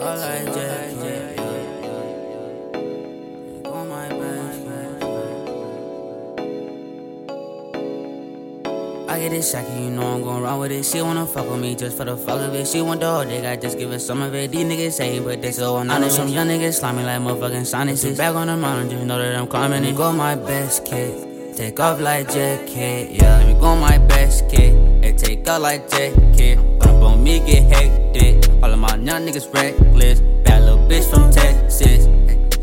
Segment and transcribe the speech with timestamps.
[0.00, 1.40] off like Jack, yeah, yeah.
[3.68, 4.56] On my back,
[9.08, 10.84] I get it shaky, you know I'm going wrong with it.
[10.84, 12.66] She wanna fuck with me just for the fuck of it.
[12.66, 14.52] She want the whole dick, I just give her some of it.
[14.52, 15.90] These niggas say, but they so on.
[15.90, 18.16] I know some young niggas slimy like motherfucking sinuses.
[18.16, 19.96] Back on the mountain, just know that I'm climbing it.
[19.96, 23.38] Go my best kid, take off like Jet Kid, yeah.
[23.38, 24.74] Let me go my best kid,
[25.04, 26.58] and take off like Jet Kid.
[26.82, 27.19] Up on me, get hectic.
[29.10, 30.20] All young niggas reckless.
[30.44, 32.06] Bad little bitch from Texas.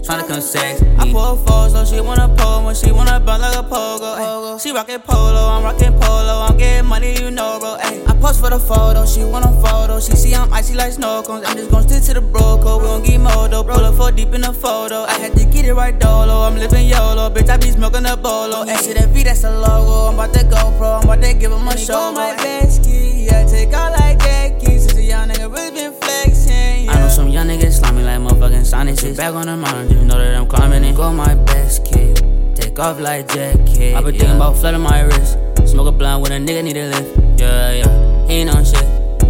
[0.08, 0.96] Tryna come sex me.
[0.98, 4.62] I pull four, so she wanna pull when she wanna burn like a pogo.
[4.62, 6.46] She rockin' polo, I'm rockin' polo.
[6.48, 7.76] I'm getting money, you know, bro.
[7.82, 8.02] Ay.
[8.08, 10.00] I post for the photo, she want a photo.
[10.00, 11.44] She see I'm icy like snow cones.
[11.46, 12.82] I'm just gon' stick to the bro code.
[12.82, 13.66] We gon' get modo.
[13.66, 15.04] Roll up for deep in the photo.
[15.04, 16.44] I had to get it right dolo.
[16.48, 17.50] I'm living YOLO, bitch.
[17.50, 18.64] I be smoking a bolo.
[18.64, 18.78] Ay.
[18.78, 20.08] See that V, that's a logo.
[20.08, 20.94] I'm about to go pro.
[20.94, 22.14] I'm about to give him a show.
[22.14, 23.46] my best key, yeah.
[23.46, 23.97] Take out
[27.48, 29.18] niggas slimy like motherfucking sinuses.
[29.18, 30.96] Back on the mountain, you know that I'm climbing it.
[30.96, 32.18] Go my best kid.
[32.56, 33.96] Take off like Jet Kid.
[33.96, 35.38] I been thinking about flooding my wrist.
[35.66, 37.40] Smoke a blunt when a nigga need a lift.
[37.40, 38.28] Yeah, yeah.
[38.28, 38.84] He ain't on shit.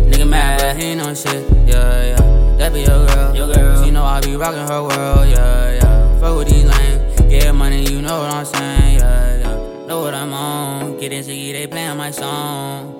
[0.10, 1.48] Nigga mad, he ain't on shit.
[1.68, 2.56] Yeah, yeah.
[2.58, 3.36] That be your girl.
[3.36, 3.84] Your girl.
[3.84, 5.30] She know I be rocking her world.
[5.30, 6.20] Yeah, yeah.
[6.20, 7.22] Fuck with these lanes.
[7.30, 9.00] Get money, you know what I'm saying.
[9.00, 9.86] Yeah, yeah.
[9.88, 10.98] Know what I'm on.
[11.00, 12.97] Get into they playing my song.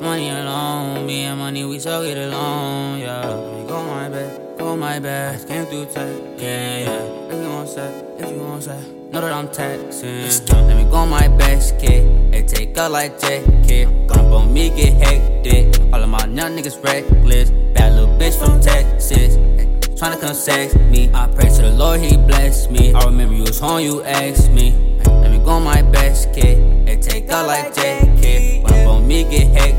[0.00, 3.22] Money alone, me and money, we so get along, yeah.
[3.66, 7.28] Go my bed, go my bed, came through tight, yeah, yeah.
[7.28, 10.22] If you want set, if you want set, know that I'm taxing.
[10.68, 13.88] Let me go my best kid, and take out like Jet Kid.
[14.08, 15.80] Run on me, get hectic.
[15.92, 19.34] All of my young niggas reckless, bad little bitch from Texas.
[19.34, 19.66] Eh,
[19.98, 22.94] tryna come sex me, I pray to the Lord, He bless me.
[22.94, 24.68] I remember you was home, you asked me.
[25.00, 28.62] Eh, let me go my best kid, and take out like Jet Kid.
[28.62, 29.77] Run on me, get hectic.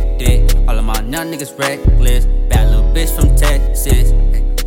[1.19, 2.25] All of my young niggas reckless.
[2.49, 4.13] Bad little bitch from Texas.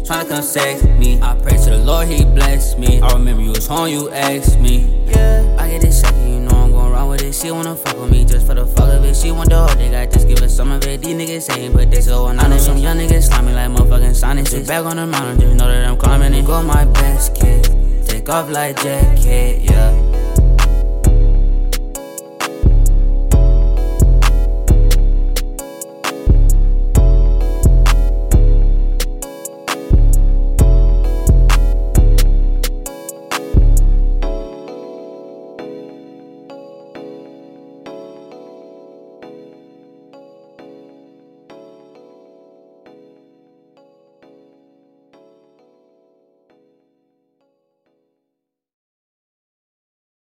[0.07, 1.19] Tryna come sex me.
[1.23, 3.01] I pray to the Lord, He bless me.
[3.01, 5.03] I remember you was home, you asked me.
[5.07, 7.35] Yeah, I get it shaky, you know I'm going wrong with it.
[7.35, 9.17] She wanna fuck with me just for the fuck of it.
[9.17, 11.01] She want the whole dick, I just give her some of it.
[11.01, 14.69] These niggas ain't, but they so know some young niggas slimy like motherfucking sinuses.
[14.69, 16.45] Back on the mountain, just know that I'm climbing it.
[16.45, 17.65] Go my best kid.
[18.07, 20.02] Take off like Jet Kid, yeah.